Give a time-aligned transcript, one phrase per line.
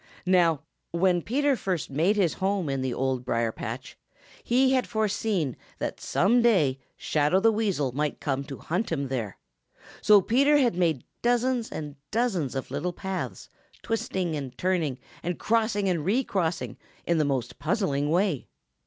[0.25, 3.99] Now, when Peter first made his home in the Old Briar patch,
[4.43, 9.37] he had foreseen that some day Shadow the Weasel might come to hunt him there,
[10.01, 13.47] so Peter had made dozens and dozens of little paths,
[13.83, 18.47] twisting and turning and crossing and recrossing in the most puzzling way.